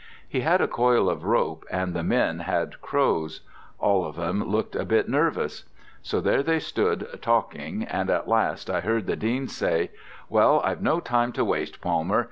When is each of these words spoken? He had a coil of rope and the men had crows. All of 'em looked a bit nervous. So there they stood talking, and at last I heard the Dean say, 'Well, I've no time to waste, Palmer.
He 0.27 0.39
had 0.41 0.61
a 0.61 0.67
coil 0.67 1.07
of 1.11 1.25
rope 1.25 1.63
and 1.69 1.93
the 1.93 2.01
men 2.01 2.39
had 2.39 2.81
crows. 2.81 3.41
All 3.77 4.03
of 4.03 4.17
'em 4.17 4.43
looked 4.49 4.75
a 4.75 4.83
bit 4.83 5.07
nervous. 5.07 5.65
So 6.01 6.19
there 6.19 6.41
they 6.41 6.57
stood 6.57 7.07
talking, 7.21 7.83
and 7.83 8.09
at 8.09 8.27
last 8.27 8.67
I 8.67 8.79
heard 8.81 9.05
the 9.05 9.15
Dean 9.15 9.47
say, 9.47 9.91
'Well, 10.27 10.59
I've 10.61 10.81
no 10.81 11.01
time 11.01 11.31
to 11.33 11.45
waste, 11.45 11.81
Palmer. 11.81 12.19